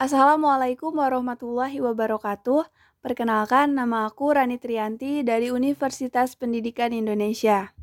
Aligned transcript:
Assalamualaikum 0.00 0.96
warahmatullahi 0.96 1.76
wabarakatuh. 1.76 2.64
Perkenalkan, 3.04 3.76
nama 3.76 4.08
aku 4.08 4.32
Rani 4.32 4.56
Trianti 4.56 5.20
dari 5.20 5.52
Universitas 5.52 6.40
Pendidikan 6.40 6.96
Indonesia. 6.96 7.76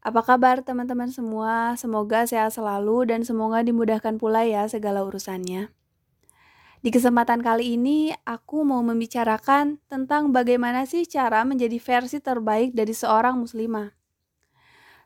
Apa 0.00 0.24
kabar 0.24 0.64
teman-teman 0.64 1.12
semua? 1.12 1.76
Semoga 1.76 2.24
sehat 2.24 2.56
selalu 2.56 3.12
dan 3.12 3.28
semoga 3.28 3.60
dimudahkan 3.60 4.16
pula 4.16 4.48
ya 4.48 4.64
segala 4.72 5.04
urusannya. 5.04 5.68
Di 6.80 6.88
kesempatan 6.88 7.44
kali 7.44 7.76
ini, 7.76 8.16
aku 8.24 8.64
mau 8.64 8.80
membicarakan 8.80 9.84
tentang 9.84 10.32
bagaimana 10.32 10.88
sih 10.88 11.04
cara 11.04 11.44
menjadi 11.44 11.76
versi 11.76 12.24
terbaik 12.24 12.72
dari 12.72 12.96
seorang 12.96 13.36
muslimah. 13.36 13.92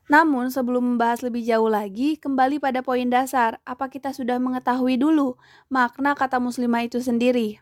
Namun, 0.09 0.49
sebelum 0.49 0.97
membahas 0.97 1.21
lebih 1.21 1.45
jauh 1.45 1.69
lagi, 1.69 2.17
kembali 2.17 2.57
pada 2.65 2.81
poin 2.81 3.05
dasar, 3.13 3.61
apa 3.69 3.93
kita 3.93 4.17
sudah 4.17 4.41
mengetahui 4.41 4.97
dulu 4.97 5.37
makna 5.69 6.17
kata 6.17 6.41
muslimah 6.41 6.89
itu 6.89 6.97
sendiri? 7.05 7.61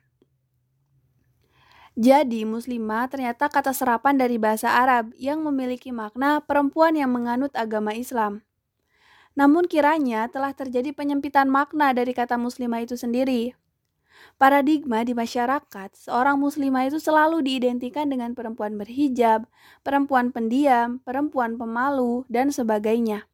Jadi, 1.98 2.46
muslimah 2.46 3.10
ternyata 3.10 3.50
kata 3.50 3.74
serapan 3.74 4.14
dari 4.14 4.38
bahasa 4.38 4.70
Arab 4.70 5.10
yang 5.18 5.42
memiliki 5.42 5.90
makna 5.90 6.38
perempuan 6.38 6.94
yang 6.94 7.10
menganut 7.10 7.50
agama 7.58 7.96
Islam. 7.98 8.46
Namun 9.34 9.66
kiranya 9.66 10.30
telah 10.30 10.54
terjadi 10.54 10.94
penyempitan 10.94 11.50
makna 11.50 11.90
dari 11.92 12.14
kata 12.14 12.38
muslimah 12.38 12.86
itu 12.86 12.94
sendiri. 12.94 13.58
Paradigma 14.36 15.00
di 15.00 15.16
masyarakat, 15.16 15.96
seorang 15.96 16.36
muslimah 16.36 16.92
itu 16.92 17.00
selalu 17.00 17.40
diidentikan 17.40 18.12
dengan 18.12 18.36
perempuan 18.36 18.76
berhijab, 18.76 19.48
perempuan 19.80 20.28
pendiam, 20.28 21.00
perempuan 21.00 21.56
pemalu, 21.56 22.28
dan 22.28 22.52
sebagainya. 22.52 23.24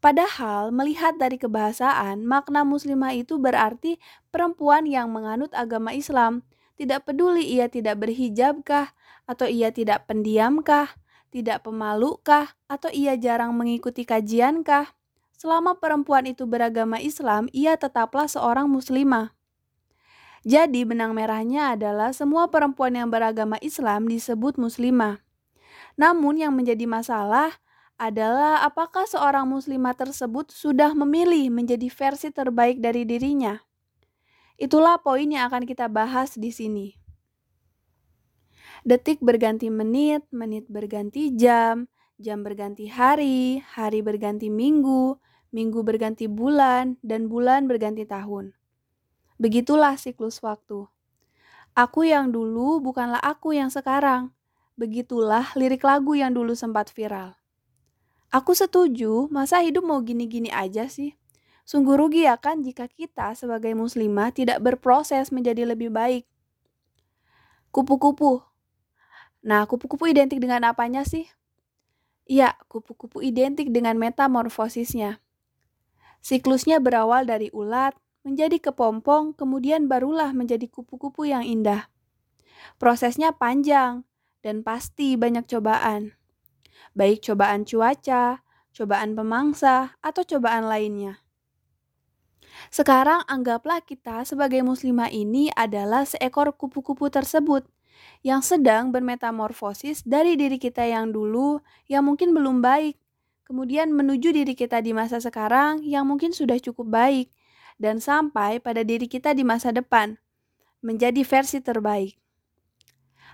Padahal, 0.00 0.72
melihat 0.72 1.20
dari 1.20 1.36
kebahasaan, 1.36 2.24
makna 2.24 2.64
muslimah 2.64 3.12
itu 3.12 3.36
berarti 3.36 4.00
perempuan 4.32 4.88
yang 4.88 5.12
menganut 5.12 5.52
agama 5.52 5.92
Islam, 5.92 6.44
tidak 6.80 7.08
peduli 7.08 7.44
ia 7.44 7.68
tidak 7.68 8.00
berhijabkah, 8.00 8.96
atau 9.28 9.44
ia 9.48 9.68
tidak 9.68 10.08
pendiamkah, 10.08 10.96
tidak 11.28 11.64
pemalukah, 11.64 12.56
atau 12.68 12.88
ia 12.88 13.16
jarang 13.20 13.52
mengikuti 13.52 14.08
kajiankah. 14.08 14.96
Selama 15.36 15.76
perempuan 15.76 16.24
itu 16.24 16.48
beragama 16.48 16.96
Islam, 16.96 17.52
ia 17.52 17.76
tetaplah 17.76 18.24
seorang 18.24 18.72
muslimah. 18.72 19.35
Jadi 20.46 20.86
benang 20.86 21.10
merahnya 21.10 21.74
adalah 21.74 22.14
semua 22.14 22.46
perempuan 22.46 22.94
yang 22.94 23.10
beragama 23.10 23.58
Islam 23.58 24.06
disebut 24.06 24.62
muslimah. 24.62 25.18
Namun 25.98 26.38
yang 26.38 26.54
menjadi 26.54 26.86
masalah 26.86 27.50
adalah 27.98 28.62
apakah 28.62 29.10
seorang 29.10 29.50
muslimah 29.50 29.98
tersebut 29.98 30.54
sudah 30.54 30.94
memilih 30.94 31.50
menjadi 31.50 31.90
versi 31.90 32.30
terbaik 32.30 32.78
dari 32.78 33.02
dirinya. 33.02 33.58
Itulah 34.54 35.02
poin 35.02 35.26
yang 35.26 35.50
akan 35.50 35.66
kita 35.66 35.90
bahas 35.90 36.38
di 36.38 36.54
sini. 36.54 36.94
Detik 38.86 39.18
berganti 39.18 39.66
menit, 39.66 40.30
menit 40.30 40.70
berganti 40.70 41.34
jam, 41.34 41.90
jam 42.22 42.46
berganti 42.46 42.86
hari, 42.86 43.66
hari 43.66 43.98
berganti 43.98 44.46
minggu, 44.46 45.18
minggu 45.50 45.82
berganti 45.82 46.30
bulan, 46.30 46.94
dan 47.02 47.26
bulan 47.26 47.66
berganti 47.66 48.06
tahun. 48.06 48.54
Begitulah 49.36 50.00
siklus 50.00 50.40
waktu. 50.40 50.88
Aku 51.76 52.08
yang 52.08 52.32
dulu 52.32 52.80
bukanlah 52.80 53.20
aku 53.20 53.52
yang 53.52 53.68
sekarang. 53.68 54.32
Begitulah 54.80 55.52
lirik 55.52 55.84
lagu 55.84 56.16
yang 56.16 56.32
dulu 56.32 56.56
sempat 56.56 56.88
viral. 56.88 57.36
Aku 58.32 58.56
setuju, 58.56 59.28
masa 59.28 59.60
hidup 59.60 59.84
mau 59.84 60.00
gini-gini 60.00 60.48
aja 60.48 60.88
sih? 60.88 61.12
Sungguh 61.68 61.98
rugi 61.98 62.24
ya 62.24 62.38
kan 62.40 62.62
jika 62.62 62.88
kita 62.88 63.34
sebagai 63.36 63.74
muslimah 63.76 64.32
tidak 64.32 64.62
berproses 64.62 65.34
menjadi 65.34 65.68
lebih 65.68 65.92
baik. 65.92 66.24
Kupu-kupu. 67.74 68.40
Nah, 69.44 69.68
kupu-kupu 69.68 70.08
identik 70.08 70.40
dengan 70.40 70.64
apanya 70.64 71.04
sih? 71.04 71.28
Iya, 72.24 72.56
kupu-kupu 72.72 73.20
identik 73.20 73.68
dengan 73.68 74.00
metamorfosisnya. 74.00 75.20
Siklusnya 76.24 76.80
berawal 76.80 77.28
dari 77.28 77.52
ulat, 77.54 77.94
menjadi 78.26 78.58
kepompong, 78.58 79.38
kemudian 79.38 79.86
barulah 79.86 80.34
menjadi 80.34 80.66
kupu-kupu 80.66 81.30
yang 81.30 81.46
indah. 81.46 81.86
Prosesnya 82.82 83.30
panjang 83.30 84.02
dan 84.42 84.66
pasti 84.66 85.14
banyak 85.14 85.46
cobaan. 85.46 86.18
Baik 86.98 87.22
cobaan 87.22 87.62
cuaca, 87.62 88.42
cobaan 88.74 89.14
pemangsa, 89.14 89.94
atau 90.02 90.26
cobaan 90.26 90.66
lainnya. 90.66 91.22
Sekarang 92.74 93.22
anggaplah 93.30 93.84
kita 93.84 94.26
sebagai 94.26 94.64
muslimah 94.66 95.12
ini 95.14 95.54
adalah 95.54 96.02
seekor 96.02 96.50
kupu-kupu 96.58 97.06
tersebut 97.06 97.62
yang 98.26 98.42
sedang 98.42 98.90
bermetamorfosis 98.90 100.02
dari 100.02 100.34
diri 100.34 100.58
kita 100.58 100.82
yang 100.84 101.14
dulu 101.14 101.62
yang 101.86 102.04
mungkin 102.04 102.32
belum 102.32 102.64
baik, 102.64 102.98
kemudian 103.46 103.92
menuju 103.92 104.34
diri 104.34 104.54
kita 104.56 104.82
di 104.82 104.90
masa 104.90 105.22
sekarang 105.22 105.84
yang 105.84 106.08
mungkin 106.08 106.32
sudah 106.34 106.58
cukup 106.58 106.90
baik, 106.90 107.30
dan 107.76 108.00
sampai 108.00 108.60
pada 108.60 108.84
diri 108.84 109.08
kita 109.08 109.32
di 109.36 109.44
masa 109.44 109.72
depan, 109.72 110.16
menjadi 110.80 111.22
versi 111.24 111.60
terbaik. 111.60 112.16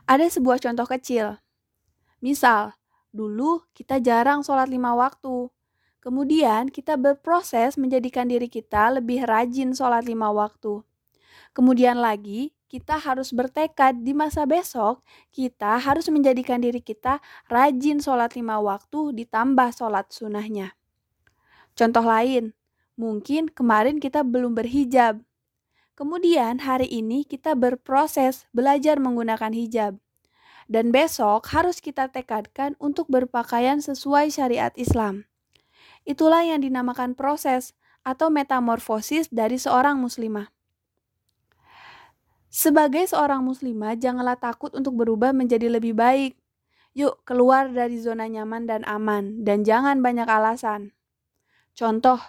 Ada 0.06 0.26
sebuah 0.38 0.58
contoh 0.58 0.86
kecil. 0.86 1.38
Misal, 2.18 2.74
dulu 3.14 3.62
kita 3.74 4.02
jarang 4.02 4.42
sholat 4.42 4.66
lima 4.66 4.94
waktu. 4.98 5.50
Kemudian 6.02 6.66
kita 6.66 6.98
berproses 6.98 7.78
menjadikan 7.78 8.26
diri 8.26 8.50
kita 8.50 8.98
lebih 8.98 9.22
rajin 9.22 9.70
sholat 9.70 10.02
lima 10.02 10.34
waktu. 10.34 10.82
Kemudian 11.54 12.02
lagi, 12.02 12.50
kita 12.72 12.96
harus 12.96 13.30
bertekad 13.36 14.00
di 14.00 14.16
masa 14.16 14.48
besok, 14.48 15.04
kita 15.28 15.76
harus 15.76 16.08
menjadikan 16.08 16.56
diri 16.56 16.80
kita 16.80 17.20
rajin 17.52 18.00
sholat 18.00 18.32
lima 18.32 18.58
waktu 18.58 19.12
ditambah 19.12 19.76
sholat 19.76 20.08
sunnahnya. 20.08 20.72
Contoh 21.76 22.00
lain, 22.00 22.56
Mungkin 23.00 23.48
kemarin 23.48 23.96
kita 23.98 24.20
belum 24.20 24.52
berhijab. 24.52 25.24
Kemudian 25.96 26.60
hari 26.60 26.88
ini 26.88 27.24
kita 27.24 27.56
berproses 27.56 28.48
belajar 28.52 29.00
menggunakan 29.00 29.52
hijab. 29.52 29.96
Dan 30.68 30.88
besok 30.88 31.48
harus 31.52 31.80
kita 31.84 32.08
tekadkan 32.08 32.76
untuk 32.80 33.08
berpakaian 33.12 33.80
sesuai 33.80 34.32
syariat 34.32 34.72
Islam. 34.78 35.28
Itulah 36.08 36.42
yang 36.42 36.64
dinamakan 36.64 37.12
proses 37.12 37.76
atau 38.02 38.32
metamorfosis 38.32 39.30
dari 39.30 39.60
seorang 39.60 40.00
muslimah. 40.00 40.50
Sebagai 42.52 43.08
seorang 43.08 43.40
muslimah, 43.40 43.96
janganlah 43.96 44.36
takut 44.36 44.76
untuk 44.76 44.92
berubah 44.92 45.32
menjadi 45.32 45.72
lebih 45.72 45.96
baik. 45.96 46.36
Yuk, 46.92 47.24
keluar 47.24 47.72
dari 47.72 47.96
zona 47.96 48.28
nyaman 48.28 48.68
dan 48.68 48.84
aman, 48.84 49.40
dan 49.40 49.64
jangan 49.64 50.04
banyak 50.04 50.28
alasan. 50.28 50.92
Contoh, 51.72 52.20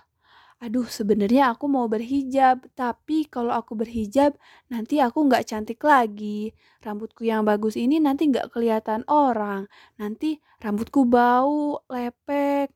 aduh 0.63 0.87
sebenarnya 0.87 1.51
aku 1.51 1.67
mau 1.67 1.91
berhijab, 1.91 2.63
tapi 2.71 3.27
kalau 3.27 3.51
aku 3.51 3.75
berhijab 3.75 4.31
nanti 4.71 5.03
aku 5.03 5.27
nggak 5.27 5.43
cantik 5.43 5.83
lagi. 5.83 6.55
Rambutku 6.79 7.27
yang 7.27 7.43
bagus 7.43 7.75
ini 7.75 7.99
nanti 7.99 8.31
nggak 8.31 8.47
kelihatan 8.55 9.03
orang. 9.11 9.67
Nanti 9.99 10.39
rambutku 10.63 11.03
bau, 11.03 11.83
lepek. 11.91 12.71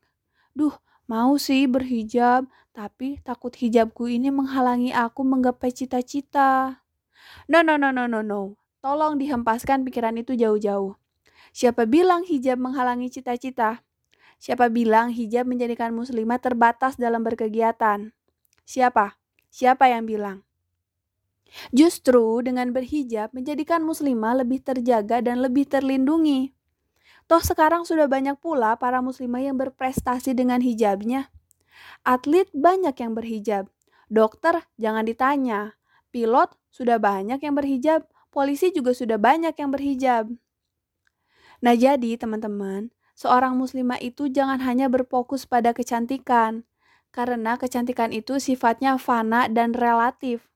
Duh, 0.52 0.75
mau 1.08 1.40
sih 1.40 1.64
berhijab, 1.72 2.44
tapi 2.75 3.24
takut 3.24 3.56
hijabku 3.56 4.12
ini 4.12 4.36
menghalangi 4.36 4.92
aku 4.92 5.24
menggapai 5.24 5.72
cita-cita. 5.72 6.84
No, 7.48 7.64
no, 7.64 7.80
no, 7.80 7.96
no, 7.96 8.04
no, 8.12 8.19
no. 8.19 8.59
Tolong 8.84 9.16
dihempaskan 9.16 9.88
pikiran 9.88 10.19
itu 10.19 10.36
jauh-jauh. 10.36 11.00
Siapa 11.56 11.88
bilang 11.88 12.28
hijab 12.28 12.59
menghalangi 12.59 13.08
cita-cita? 13.08 13.87
Siapa 14.38 14.70
bilang 14.70 15.09
hijab 15.09 15.50
menjadikan 15.50 15.94
muslimah 15.94 16.38
terbatas 16.38 16.96
dalam 16.96 17.25
berkegiatan? 17.25 18.14
Siapa? 18.64 19.18
Siapa 19.50 19.90
yang 19.90 20.06
bilang? 20.06 20.46
Justru 21.74 22.44
dengan 22.44 22.69
berhijab 22.75 23.31
menjadikan 23.34 23.81
muslimah 23.81 24.44
lebih 24.44 24.62
terjaga 24.62 25.24
dan 25.24 25.42
lebih 25.42 25.66
terlindungi. 25.66 26.54
Toh 27.28 27.44
sekarang 27.44 27.84
sudah 27.84 28.07
banyak 28.07 28.39
pula 28.39 28.80
para 28.80 29.04
muslimah 29.04 29.44
yang 29.44 29.57
berprestasi 29.60 30.31
dengan 30.31 30.63
hijabnya. 30.63 31.28
Atlet 32.07 32.48
banyak 32.56 32.95
yang 32.95 33.12
berhijab. 33.16 33.68
Dokter 34.07 34.63
jangan 34.80 35.04
ditanya. 35.04 35.75
Pilot 36.12 36.56
sudah 36.72 36.95
banyak 37.01 37.44
yang 37.44 37.56
berhijab. 37.56 38.07
Polisi 38.31 38.72
juga 38.72 38.95
sudah 38.95 39.19
banyak 39.19 39.56
yang 39.60 39.72
berhijab. 39.74 40.31
Nah 41.60 41.74
jadi 41.74 42.16
teman-teman, 42.16 42.94
seorang 43.18 43.58
muslimah 43.58 43.98
itu 43.98 44.30
jangan 44.30 44.62
hanya 44.62 44.88
berfokus 44.94 45.50
pada 45.50 45.74
kecantikan, 45.74 46.69
karena 47.10 47.58
kecantikan 47.58 48.14
itu 48.14 48.38
sifatnya 48.38 49.02
fana 49.02 49.50
dan 49.50 49.74
relatif. 49.74 50.54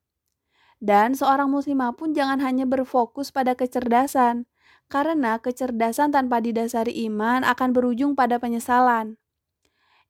Dan 0.82 1.14
seorang 1.14 1.50
muslimah 1.50 1.94
pun 1.94 2.14
jangan 2.14 2.42
hanya 2.42 2.66
berfokus 2.70 3.34
pada 3.34 3.58
kecerdasan, 3.58 4.46
karena 4.90 5.38
kecerdasan 5.42 6.14
tanpa 6.14 6.42
didasari 6.42 6.94
iman 7.10 7.46
akan 7.46 7.70
berujung 7.74 8.14
pada 8.18 8.38
penyesalan. 8.42 9.21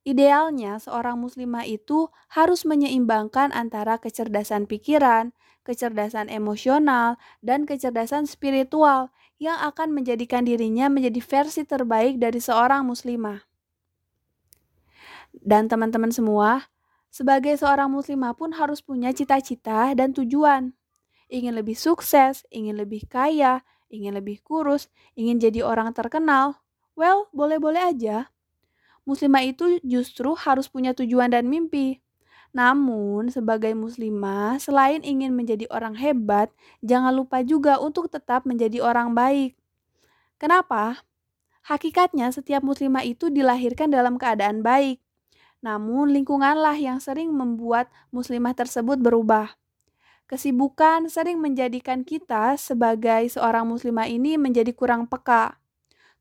Idealnya, 0.02 0.82
seorang 0.82 1.14
muslimah 1.14 1.62
itu 1.62 2.10
harus 2.26 2.66
menyeimbangkan 2.66 3.54
antara 3.54 4.02
kecerdasan 4.02 4.66
pikiran, 4.66 5.30
kecerdasan 5.62 6.26
emosional, 6.26 7.22
dan 7.38 7.70
kecerdasan 7.70 8.26
spiritual 8.26 9.14
yang 9.38 9.62
akan 9.62 9.94
menjadikan 9.94 10.42
dirinya 10.42 10.90
menjadi 10.90 11.22
versi 11.22 11.62
terbaik 11.62 12.18
dari 12.18 12.42
seorang 12.42 12.82
muslimah. 12.82 13.46
Dan 15.30 15.70
teman-teman 15.70 16.10
semua, 16.10 16.66
sebagai 17.06 17.54
seorang 17.54 17.86
muslimah 17.86 18.34
pun 18.34 18.58
harus 18.58 18.82
punya 18.82 19.14
cita-cita 19.14 19.94
dan 19.94 20.10
tujuan. 20.10 20.74
Ingin 21.30 21.54
lebih 21.54 21.78
sukses, 21.78 22.42
ingin 22.50 22.74
lebih 22.74 23.06
kaya, 23.06 23.62
ingin 23.86 24.18
lebih 24.18 24.42
kurus, 24.42 24.90
ingin 25.14 25.38
jadi 25.38 25.62
orang 25.62 25.94
terkenal. 25.94 26.58
Well, 26.98 27.30
boleh-boleh 27.30 27.94
aja 27.94 28.31
muslimah 29.02 29.42
itu 29.46 29.80
justru 29.82 30.34
harus 30.38 30.70
punya 30.70 30.94
tujuan 30.94 31.30
dan 31.30 31.46
mimpi. 31.50 32.02
Namun, 32.52 33.32
sebagai 33.32 33.72
muslimah, 33.72 34.60
selain 34.60 35.00
ingin 35.00 35.32
menjadi 35.32 35.64
orang 35.72 35.96
hebat, 35.96 36.52
jangan 36.84 37.16
lupa 37.16 37.40
juga 37.40 37.80
untuk 37.80 38.12
tetap 38.12 38.44
menjadi 38.44 38.84
orang 38.84 39.16
baik. 39.16 39.56
Kenapa? 40.36 41.00
Hakikatnya, 41.64 42.28
setiap 42.28 42.60
muslimah 42.60 43.08
itu 43.08 43.32
dilahirkan 43.32 43.88
dalam 43.88 44.20
keadaan 44.20 44.60
baik. 44.60 45.00
Namun, 45.64 46.12
lingkunganlah 46.12 46.76
yang 46.76 47.00
sering 47.00 47.32
membuat 47.32 47.88
muslimah 48.12 48.52
tersebut 48.52 49.00
berubah. 49.00 49.56
Kesibukan 50.28 51.08
sering 51.08 51.40
menjadikan 51.40 52.04
kita 52.04 52.60
sebagai 52.60 53.32
seorang 53.32 53.64
muslimah 53.64 54.12
ini 54.12 54.36
menjadi 54.36 54.76
kurang 54.76 55.08
peka 55.08 55.61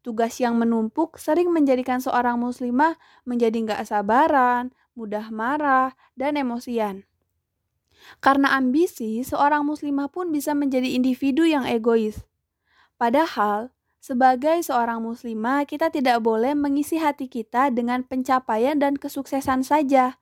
Tugas 0.01 0.41
yang 0.41 0.57
menumpuk 0.57 1.21
sering 1.21 1.53
menjadikan 1.53 2.01
seorang 2.01 2.41
muslimah 2.41 2.97
menjadi 3.21 3.53
nggak 3.53 3.85
sabaran, 3.85 4.73
mudah 4.97 5.29
marah, 5.29 5.93
dan 6.17 6.41
emosian. 6.41 7.05
Karena 8.17 8.57
ambisi, 8.57 9.21
seorang 9.21 9.61
muslimah 9.61 10.09
pun 10.09 10.33
bisa 10.33 10.57
menjadi 10.57 10.89
individu 10.97 11.45
yang 11.45 11.69
egois. 11.69 12.25
Padahal, 12.97 13.69
sebagai 14.01 14.65
seorang 14.65 15.05
muslimah, 15.05 15.69
kita 15.69 15.93
tidak 15.93 16.25
boleh 16.25 16.57
mengisi 16.57 16.97
hati 16.97 17.29
kita 17.29 17.69
dengan 17.69 18.01
pencapaian 18.01 18.81
dan 18.81 18.97
kesuksesan 18.97 19.61
saja, 19.61 20.17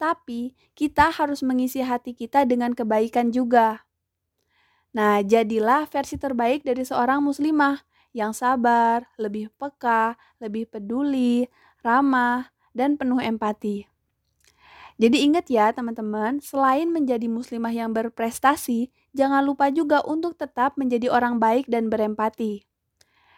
tapi 0.00 0.56
kita 0.72 1.12
harus 1.12 1.44
mengisi 1.44 1.84
hati 1.84 2.16
kita 2.16 2.48
dengan 2.48 2.72
kebaikan 2.72 3.28
juga. 3.28 3.84
Nah, 4.96 5.20
jadilah 5.20 5.84
versi 5.84 6.16
terbaik 6.16 6.64
dari 6.64 6.80
seorang 6.80 7.20
muslimah 7.20 7.84
yang 8.18 8.34
sabar, 8.34 9.06
lebih 9.14 9.54
peka, 9.54 10.18
lebih 10.42 10.66
peduli, 10.66 11.46
ramah, 11.86 12.50
dan 12.74 12.98
penuh 12.98 13.22
empati. 13.22 13.86
Jadi 14.98 15.30
ingat 15.30 15.46
ya 15.46 15.70
teman-teman, 15.70 16.42
selain 16.42 16.90
menjadi 16.90 17.30
muslimah 17.30 17.70
yang 17.70 17.94
berprestasi, 17.94 18.90
jangan 19.14 19.46
lupa 19.46 19.70
juga 19.70 20.02
untuk 20.02 20.34
tetap 20.34 20.74
menjadi 20.74 21.06
orang 21.14 21.38
baik 21.38 21.70
dan 21.70 21.86
berempati. 21.86 22.66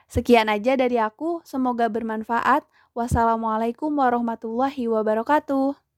Sekian 0.09 0.49
aja 0.49 0.75
dari 0.75 0.97
aku, 0.97 1.45
semoga 1.45 1.93
bermanfaat. 1.93 2.65
Wassalamualaikum 2.97 3.93
warahmatullahi 3.93 4.89
wabarakatuh. 4.89 5.90